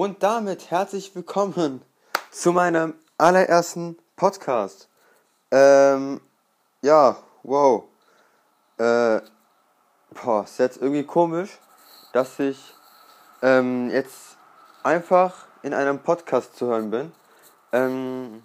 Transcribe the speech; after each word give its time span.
Und 0.00 0.22
damit 0.22 0.70
herzlich 0.70 1.14
willkommen 1.14 1.82
zu 2.30 2.52
meinem 2.52 2.94
allerersten 3.18 3.98
Podcast. 4.16 4.88
Ähm, 5.50 6.22
ja, 6.80 7.18
wow. 7.42 7.84
Äh, 8.78 9.20
boah, 10.14 10.44
ist 10.44 10.58
jetzt 10.58 10.80
irgendwie 10.80 11.04
komisch, 11.04 11.58
dass 12.14 12.38
ich 12.38 12.72
ähm, 13.42 13.90
jetzt 13.90 14.38
einfach 14.82 15.46
in 15.62 15.74
einem 15.74 15.98
Podcast 15.98 16.56
zu 16.56 16.68
hören 16.68 16.90
bin. 16.90 17.12
Ähm, 17.70 18.42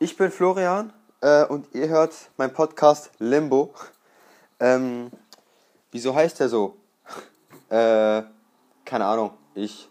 ich 0.00 0.16
bin 0.16 0.32
Florian 0.32 0.92
äh, 1.20 1.44
und 1.44 1.72
ihr 1.76 1.86
hört 1.90 2.12
meinen 2.38 2.52
Podcast 2.52 3.12
Limbo. 3.20 3.72
Ähm, 4.58 5.12
wieso 5.92 6.12
heißt 6.12 6.40
der 6.40 6.48
so? 6.48 6.76
Äh, 7.68 8.22
keine 8.84 9.04
Ahnung. 9.04 9.38
Ich, 9.54 9.88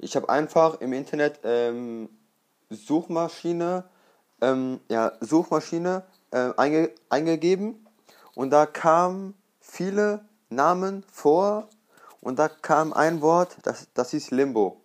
ich 0.00 0.16
habe 0.16 0.28
einfach 0.28 0.80
im 0.80 0.92
Internet 0.92 1.40
ähm, 1.44 2.08
Suchmaschine, 2.70 3.84
ähm, 4.40 4.80
ja, 4.88 5.12
Suchmaschine 5.20 6.04
äh, 6.30 6.50
einge 6.56 6.90
eingegeben 7.08 7.86
und 8.34 8.50
da 8.50 8.66
kamen 8.66 9.34
viele 9.60 10.24
Namen 10.48 11.04
vor 11.12 11.68
und 12.20 12.38
da 12.38 12.48
kam 12.48 12.92
ein 12.92 13.20
Wort, 13.20 13.56
das, 13.62 13.88
das 13.94 14.10
hieß 14.10 14.30
Limbo. 14.30 14.80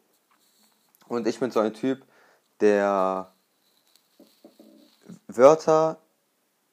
Und 1.07 1.27
ich 1.27 1.39
bin 1.39 1.51
so 1.51 1.59
ein 1.59 1.73
Typ, 1.73 2.03
der 2.59 3.31
Wörter, 5.27 5.97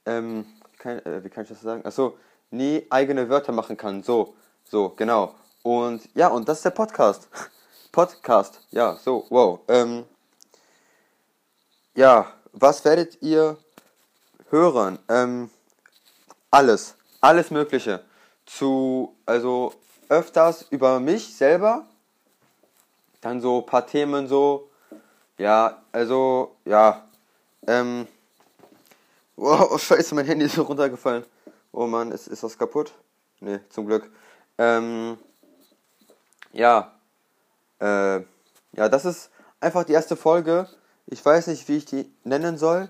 ähm, 0.07 0.47
kann, 0.79 0.99
äh, 1.01 1.23
wie 1.23 1.29
kann 1.29 1.45
ich 1.45 1.51
das 1.51 1.61
sagen? 1.61 1.85
Achso, 1.85 2.17
nie 2.51 2.87
eigene 2.91 3.29
Wörter 3.29 3.53
machen 3.53 3.77
kann. 3.77 4.03
So, 4.03 4.35
so, 4.65 4.91
genau. 4.91 5.35
Und 5.63 6.09
ja, 6.15 6.29
und 6.29 6.49
das 6.49 6.59
ist 6.59 6.65
der 6.65 6.71
Podcast. 6.71 7.29
Podcast, 7.93 8.59
ja, 8.71 8.97
so, 8.97 9.27
wow. 9.29 9.61
Ähm, 9.69 10.05
ja, 11.95 12.33
was 12.53 12.83
werdet 12.87 13.21
ihr 13.21 13.59
hören? 14.49 14.99
Ähm, 15.11 15.51
alles, 16.51 16.97
alles 17.21 17.51
Mögliche. 17.51 18.03
Zu, 18.47 19.15
also 19.27 19.75
öfters 20.09 20.63
über 20.71 21.01
mich 21.01 21.37
selber. 21.37 21.87
Dann 23.21 23.43
so 23.43 23.59
ein 23.59 23.67
paar 23.67 23.87
Themen 23.87 24.27
so. 24.27 24.71
Ja, 25.37 25.83
also, 25.93 26.57
ja. 26.65 27.07
Ähm, 27.67 28.09
wow, 29.37 29.79
scheiße, 29.81 30.15
mein 30.15 30.25
Handy 30.25 30.47
ist 30.47 30.55
so 30.55 30.63
runtergefallen. 30.63 31.25
Oh 31.73 31.87
Mann, 31.87 32.11
ist, 32.11 32.27
ist 32.27 32.43
das 32.43 32.57
kaputt? 32.57 32.93
Nee, 33.41 33.61
zum 33.69 33.87
Glück. 33.87 34.11
Ähm, 34.57 35.19
ja, 36.53 36.93
äh, 37.83 38.23
ja, 38.77 38.89
das 38.89 39.05
ist 39.05 39.31
einfach 39.61 39.85
die 39.85 39.93
erste 39.93 40.17
Folge. 40.17 40.69
Ich 41.07 41.25
weiß 41.25 41.49
nicht, 41.49 41.69
wie 41.69 41.79
ich 41.79 41.85
die 41.85 42.11
nennen 42.25 42.57
soll. 42.57 42.89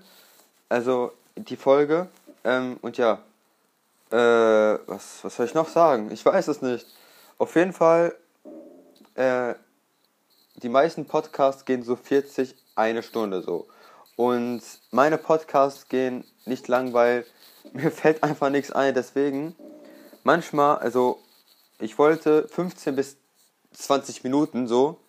Also 0.69 1.11
die 1.35 1.57
Folge. 1.57 2.07
Ähm, 2.43 2.77
und 2.81 2.97
ja, 2.97 3.19
äh, 4.11 4.15
was, 4.85 5.23
was 5.23 5.35
soll 5.35 5.47
ich 5.47 5.55
noch 5.55 5.67
sagen? 5.67 6.11
Ich 6.11 6.23
weiß 6.25 6.47
es 6.47 6.61
nicht. 6.61 6.85
Auf 7.39 7.55
jeden 7.55 7.73
Fall, 7.73 8.15
äh, 9.15 9.55
die 10.57 10.69
meisten 10.69 11.05
Podcasts 11.05 11.65
gehen 11.65 11.83
so 11.83 11.95
40, 11.95 12.55
eine 12.75 13.01
Stunde 13.01 13.41
so. 13.41 13.67
Und 14.15 14.61
meine 14.91 15.17
Podcasts 15.17 15.87
gehen 15.87 16.23
nicht 16.45 16.67
lang, 16.67 16.93
weil 16.93 17.25
mir 17.73 17.89
fällt 17.89 18.21
einfach 18.21 18.49
nichts 18.49 18.71
ein. 18.71 18.93
Deswegen, 18.93 19.55
manchmal, 20.23 20.77
also 20.77 21.19
ich 21.79 21.97
wollte 21.97 22.47
15 22.47 22.95
bis 22.95 23.17
20 23.73 24.23
Minuten 24.23 24.67
so. 24.67 24.99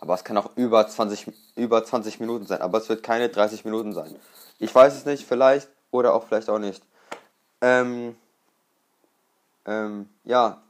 Aber 0.00 0.14
es 0.14 0.24
kann 0.24 0.36
auch 0.36 0.56
über 0.56 0.86
20, 0.86 1.32
über 1.56 1.84
20 1.84 2.20
Minuten 2.20 2.46
sein. 2.46 2.62
Aber 2.62 2.78
es 2.78 2.88
wird 2.88 3.02
keine 3.02 3.28
30 3.28 3.64
Minuten 3.64 3.92
sein. 3.92 4.14
Ich 4.58 4.74
weiß 4.74 4.94
es 4.94 5.04
nicht, 5.04 5.26
vielleicht 5.26 5.68
oder 5.90 6.14
auch 6.14 6.26
vielleicht 6.26 6.48
auch 6.48 6.58
nicht. 6.58 6.82
Ähm, 7.60 8.16
ähm, 9.66 10.08
ja. 10.24 10.62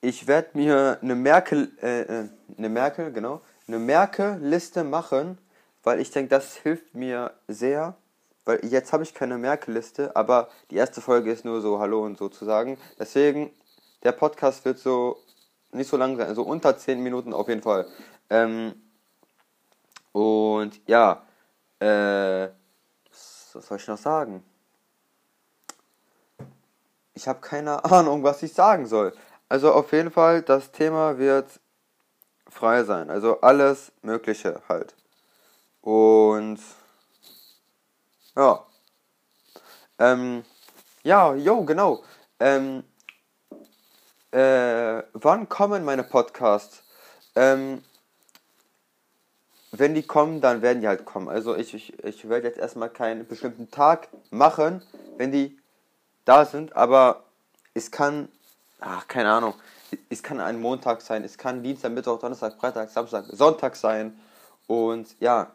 Ich 0.00 0.26
werde 0.26 0.50
mir 0.54 0.98
eine 1.00 1.14
Merkel, 1.14 1.72
äh, 1.82 2.02
äh, 2.02 2.28
eine 2.58 2.68
Merkel, 2.68 3.10
genau, 3.10 3.40
eine 3.66 3.78
Merkel-Liste 3.78 4.84
machen, 4.84 5.38
weil 5.82 5.98
ich 5.98 6.10
denke, 6.10 6.28
das 6.28 6.56
hilft 6.56 6.94
mir 6.94 7.32
sehr. 7.48 7.94
Weil 8.44 8.62
jetzt 8.66 8.92
habe 8.92 9.02
ich 9.02 9.14
keine 9.14 9.38
Merkel-Liste, 9.38 10.14
aber 10.14 10.50
die 10.70 10.76
erste 10.76 11.00
Folge 11.00 11.32
ist 11.32 11.46
nur 11.46 11.62
so 11.62 11.78
Hallo 11.78 12.04
und 12.04 12.18
so 12.18 12.28
zu 12.28 12.44
sagen. 12.44 12.76
Deswegen 12.98 13.50
der 14.04 14.12
Podcast 14.12 14.64
wird 14.64 14.78
so 14.78 15.18
nicht 15.72 15.88
so 15.90 15.96
lang 15.96 16.16
sein, 16.16 16.28
also 16.28 16.42
unter 16.42 16.76
10 16.76 17.00
Minuten 17.02 17.32
auf 17.32 17.48
jeden 17.48 17.62
Fall. 17.62 17.86
Ähm, 18.30 18.74
und 20.12 20.80
ja, 20.86 21.26
äh, 21.80 22.48
was 23.52 23.66
soll 23.66 23.78
ich 23.78 23.88
noch 23.88 23.98
sagen? 23.98 24.44
Ich 27.14 27.26
habe 27.26 27.40
keine 27.40 27.84
Ahnung, 27.90 28.22
was 28.22 28.42
ich 28.42 28.52
sagen 28.52 28.86
soll. 28.86 29.14
Also 29.48 29.72
auf 29.72 29.92
jeden 29.92 30.10
Fall, 30.10 30.42
das 30.42 30.70
Thema 30.70 31.18
wird 31.18 31.60
frei 32.48 32.84
sein. 32.84 33.10
Also 33.10 33.40
alles 33.40 33.92
Mögliche 34.02 34.62
halt. 34.68 34.94
Und 35.80 36.60
ja. 38.36 38.64
Ähm, 39.98 40.44
ja, 41.02 41.34
jo, 41.34 41.64
genau. 41.64 42.02
Ähm, 42.40 42.84
äh, 44.34 45.04
wann 45.12 45.48
kommen 45.48 45.84
meine 45.84 46.02
Podcasts? 46.02 46.82
Ähm, 47.36 47.82
wenn 49.70 49.94
die 49.94 50.02
kommen, 50.02 50.40
dann 50.40 50.62
werden 50.62 50.80
die 50.80 50.88
halt 50.88 51.04
kommen. 51.04 51.28
Also 51.28 51.56
ich, 51.56 51.74
ich, 51.74 52.02
ich 52.04 52.28
werde 52.28 52.48
jetzt 52.48 52.58
erstmal 52.58 52.90
keinen 52.90 53.26
bestimmten 53.26 53.70
Tag 53.70 54.08
machen, 54.30 54.82
wenn 55.16 55.32
die 55.32 55.58
da 56.24 56.44
sind, 56.44 56.74
aber 56.76 57.24
es 57.74 57.90
kann, 57.90 58.28
ach, 58.80 59.06
keine 59.08 59.30
Ahnung, 59.32 59.54
es 60.10 60.22
kann 60.22 60.40
ein 60.40 60.60
Montag 60.60 61.02
sein, 61.02 61.22
es 61.24 61.38
kann 61.38 61.62
Dienstag, 61.62 61.92
Mittwoch, 61.92 62.18
Donnerstag, 62.18 62.54
Freitag, 62.58 62.90
Samstag, 62.90 63.26
Sonntag 63.30 63.76
sein. 63.76 64.18
Und 64.66 65.08
ja, 65.20 65.50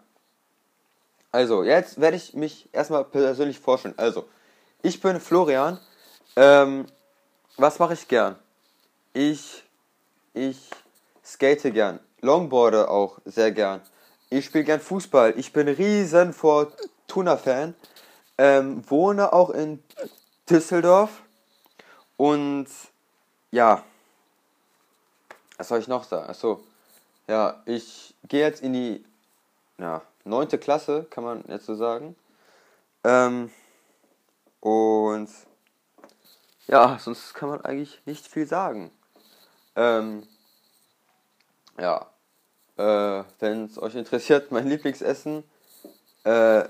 also 1.32 1.64
jetzt 1.64 2.00
werde 2.00 2.18
ich 2.18 2.34
mich 2.34 2.70
erstmal 2.74 3.04
persönlich 3.04 3.60
vorstellen. 3.60 3.96
Also, 3.98 4.28
ich 4.82 5.02
bin 5.02 5.20
Florian. 5.20 5.80
Ähm, 6.36 6.86
was 7.58 7.80
mache 7.80 7.94
ich 7.94 8.08
gern? 8.08 8.38
Ich, 9.19 9.66
ich 10.34 10.69
skate 11.25 11.74
gern. 11.74 12.00
Longboarde 12.22 12.90
auch 12.90 13.19
sehr 13.25 13.52
gern. 13.52 13.81
Ich 14.30 14.46
spiele 14.46 14.63
gern 14.63 14.80
Fußball. 14.80 15.34
Ich 15.35 15.52
bin 15.52 15.68
riesen 15.68 16.31
Fortuna-Fan. 16.31 17.75
Ähm, 18.38 18.90
wohne 18.90 19.34
auch 19.34 19.50
in 19.50 19.84
Düsseldorf. 20.50 21.22
Und 22.16 22.68
ja, 23.52 23.84
was 25.57 25.68
soll 25.68 25.80
ich 25.80 25.90
noch 25.90 26.06
sagen? 26.06 26.30
Achso, 26.30 26.63
ja, 27.28 27.62
ich 27.66 28.16
gehe 28.25 28.40
jetzt 28.40 28.63
in 28.63 28.72
die 28.72 29.03
ja, 29.80 30.01
Klasse, 30.62 31.06
kann 31.09 31.25
man 31.25 31.44
jetzt 31.50 31.66
so 31.66 31.75
sagen. 31.75 32.16
Ähm, 33.03 33.51
und 34.62 35.30
ja, 36.68 36.97
sonst 36.97 37.34
kann 37.34 37.50
man 37.50 37.59
eigentlich 37.66 38.00
nicht 38.06 38.25
viel 38.25 38.47
sagen. 38.47 38.91
Ähm, 39.75 40.24
ja, 41.80 42.07
äh, 42.77 43.24
wenn 43.39 43.66
es 43.66 43.81
euch 43.81 43.95
interessiert, 43.95 44.51
mein 44.51 44.68
Lieblingsessen, 44.68 45.44
äh, 46.24 46.63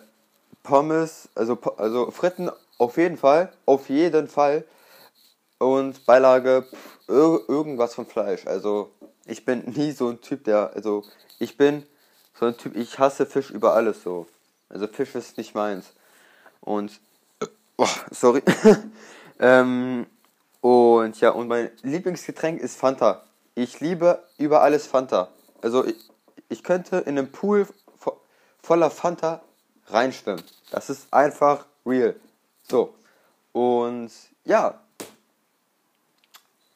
Pommes, 0.64 1.30
also, 1.36 1.58
also 1.78 2.12
Fritten 2.12 2.50
auf 2.78 2.98
jeden 2.98 3.18
Fall, 3.18 3.52
auf 3.66 3.90
jeden 3.90 4.28
Fall. 4.28 4.66
Und 5.58 6.06
Beilage, 6.06 6.66
pff, 6.70 7.00
irgendwas 7.10 7.96
von 7.96 8.06
Fleisch. 8.06 8.48
Also 8.48 8.92
ich 9.26 9.46
bin 9.46 9.64
nie 9.76 9.92
so 9.92 10.10
ein 10.10 10.22
Typ, 10.22 10.44
der, 10.46 10.72
also 10.74 11.04
ich 11.40 11.58
bin 11.58 11.86
so 12.40 12.46
ein 12.46 12.58
Typ, 12.58 12.76
ich 12.76 12.98
hasse 13.00 13.26
Fisch 13.26 13.50
über 13.50 13.74
alles 13.74 14.04
so. 14.04 14.28
Also 14.70 14.88
Fisch 14.88 15.16
ist 15.16 15.38
nicht 15.38 15.56
meins. 15.56 15.94
Und, 16.62 17.00
oh, 17.78 17.88
sorry. 18.12 18.42
ähm, 19.40 20.06
und 20.62 21.20
ja, 21.22 21.32
und 21.32 21.48
mein 21.48 21.72
Lieblingsgetränk 21.84 22.60
ist 22.60 22.78
Fanta. 22.78 23.24
Ich 23.56 23.80
liebe 23.80 24.24
über 24.38 24.62
alles 24.62 24.88
Fanta. 24.88 25.30
Also 25.62 25.86
ich, 25.86 25.96
ich 26.50 26.64
könnte 26.64 26.98
in 26.98 27.18
einem 27.18 27.32
Pool 27.32 27.68
vo 27.98 28.20
voller 28.62 28.90
Fanta 28.92 29.42
reinschwimmen. 29.88 30.44
Das 30.72 30.90
ist 30.90 31.14
einfach 31.14 31.66
real. 31.86 32.16
So. 32.64 32.94
Und 33.54 34.12
ja. 34.46 34.80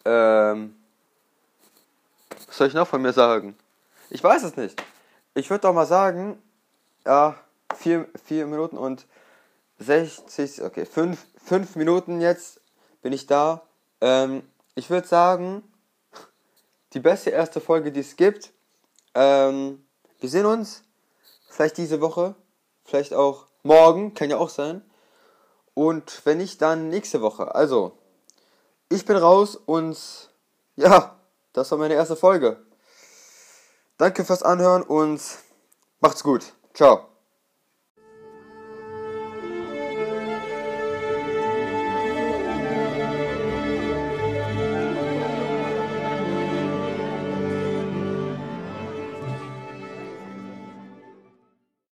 Ähm, 0.06 0.76
was 2.48 2.58
soll 2.58 2.68
ich 2.68 2.74
noch 2.74 2.88
von 2.88 3.02
mir 3.02 3.14
sagen? 3.14 3.58
Ich 4.10 4.24
weiß 4.24 4.44
es 4.44 4.58
nicht. 4.58 4.82
Ich 5.34 5.50
würde 5.50 5.62
doch 5.62 5.74
mal 5.74 5.86
sagen, 5.86 6.42
ja, 7.06 7.36
vier, 7.76 8.08
vier 8.26 8.46
Minuten 8.46 8.78
und 8.78 9.06
60, 9.80 10.62
okay, 10.64 10.86
fünf, 10.86 11.26
fünf 11.44 11.76
Minuten 11.76 12.22
jetzt 12.22 12.62
bin 13.02 13.14
ich 13.14 13.28
da. 13.28 13.62
Ähm, 14.04 14.44
ich 14.76 14.90
würde 14.90 15.08
sagen, 15.08 15.64
die 16.92 17.00
beste 17.00 17.30
erste 17.30 17.62
Folge, 17.62 17.90
die 17.90 18.02
es 18.02 18.18
gibt. 18.18 18.52
Ähm, 19.16 19.86
wir 20.20 20.30
sehen 20.30 20.46
uns 20.46 20.84
vielleicht 21.50 21.78
diese 21.78 22.02
Woche, 22.02 22.36
vielleicht 22.84 23.14
auch 23.14 23.48
morgen, 23.64 24.14
kann 24.14 24.30
ja 24.30 24.38
auch 24.38 24.50
sein. 24.50 24.84
Und 25.74 26.26
wenn 26.26 26.40
nicht, 26.40 26.62
dann 26.62 26.90
nächste 26.90 27.22
Woche. 27.22 27.56
Also, 27.56 27.98
ich 28.90 29.06
bin 29.06 29.16
raus 29.16 29.56
und 29.56 29.98
ja, 30.76 31.18
das 31.54 31.72
war 31.72 31.78
meine 31.78 31.94
erste 31.94 32.18
Folge. 32.18 32.58
Danke 33.98 34.26
fürs 34.26 34.44
Anhören 34.44 34.84
und 34.84 35.22
macht's 36.02 36.24
gut. 36.24 36.54
Ciao. 36.74 37.13